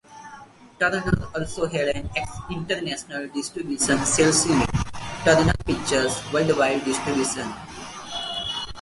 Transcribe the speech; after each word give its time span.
Turner 0.79 1.29
also 1.35 1.67
had 1.67 1.89
an 1.89 2.09
international 2.49 3.27
distribution 3.27 3.99
sales 4.03 4.47
unit, 4.47 4.67
Turner 5.23 5.53
Pictures 5.63 6.23
Worldwide 6.33 6.83
Distribution. 6.83 7.53